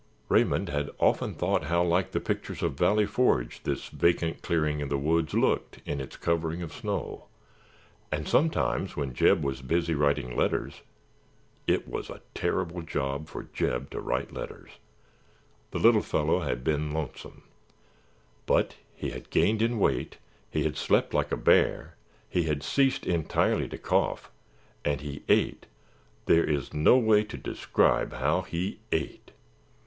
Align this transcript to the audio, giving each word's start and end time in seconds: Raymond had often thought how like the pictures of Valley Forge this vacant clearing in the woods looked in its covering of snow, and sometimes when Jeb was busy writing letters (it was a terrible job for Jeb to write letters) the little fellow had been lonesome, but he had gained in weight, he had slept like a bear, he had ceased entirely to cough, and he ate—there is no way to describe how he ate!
Raymond 0.29 0.69
had 0.69 0.89
often 0.99 1.35
thought 1.35 1.65
how 1.65 1.83
like 1.83 2.09
the 2.09 2.19
pictures 2.19 2.63
of 2.63 2.73
Valley 2.73 3.05
Forge 3.05 3.61
this 3.61 3.89
vacant 3.89 4.41
clearing 4.41 4.79
in 4.79 4.89
the 4.89 4.97
woods 4.97 5.35
looked 5.35 5.77
in 5.85 6.01
its 6.01 6.17
covering 6.17 6.63
of 6.63 6.73
snow, 6.73 7.27
and 8.11 8.27
sometimes 8.27 8.97
when 8.97 9.13
Jeb 9.13 9.43
was 9.43 9.61
busy 9.61 9.93
writing 9.93 10.35
letters 10.35 10.81
(it 11.67 11.87
was 11.87 12.09
a 12.09 12.23
terrible 12.33 12.81
job 12.81 13.27
for 13.29 13.43
Jeb 13.43 13.91
to 13.91 14.01
write 14.01 14.33
letters) 14.33 14.71
the 15.69 15.77
little 15.77 16.01
fellow 16.01 16.39
had 16.39 16.63
been 16.63 16.91
lonesome, 16.93 17.43
but 18.47 18.77
he 18.95 19.11
had 19.11 19.29
gained 19.29 19.61
in 19.61 19.77
weight, 19.77 20.17
he 20.49 20.63
had 20.63 20.77
slept 20.77 21.13
like 21.13 21.31
a 21.31 21.37
bear, 21.37 21.95
he 22.27 22.45
had 22.45 22.63
ceased 22.63 23.05
entirely 23.05 23.67
to 23.69 23.77
cough, 23.77 24.31
and 24.83 25.01
he 25.01 25.21
ate—there 25.29 26.43
is 26.43 26.73
no 26.73 26.97
way 26.97 27.23
to 27.23 27.37
describe 27.37 28.13
how 28.13 28.41
he 28.41 28.79
ate! 28.91 29.29